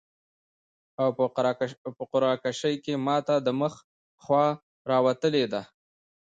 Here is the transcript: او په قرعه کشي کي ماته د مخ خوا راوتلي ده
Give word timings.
او 1.01 1.09
په 1.97 2.03
قرعه 2.13 2.35
کشي 2.43 2.73
کي 2.83 2.93
ماته 3.05 3.35
د 3.41 3.47
مخ 3.59 3.73
خوا 4.23 4.45
راوتلي 4.91 5.45
ده 5.53 5.61